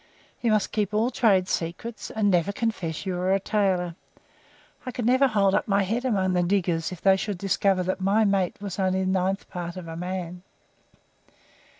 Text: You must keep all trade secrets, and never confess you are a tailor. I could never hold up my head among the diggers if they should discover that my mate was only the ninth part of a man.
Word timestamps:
You 0.41 0.49
must 0.49 0.71
keep 0.71 0.95
all 0.95 1.11
trade 1.11 1.47
secrets, 1.47 2.09
and 2.09 2.31
never 2.31 2.51
confess 2.51 3.05
you 3.05 3.15
are 3.19 3.35
a 3.35 3.39
tailor. 3.39 3.93
I 4.83 4.89
could 4.89 5.05
never 5.05 5.27
hold 5.27 5.53
up 5.53 5.67
my 5.67 5.83
head 5.83 6.05
among 6.05 6.33
the 6.33 6.41
diggers 6.41 6.91
if 6.91 7.01
they 7.01 7.15
should 7.15 7.37
discover 7.37 7.83
that 7.83 8.01
my 8.01 8.25
mate 8.25 8.59
was 8.59 8.79
only 8.79 9.01
the 9.03 9.11
ninth 9.11 9.47
part 9.51 9.77
of 9.77 9.87
a 9.87 9.95
man. 9.95 10.41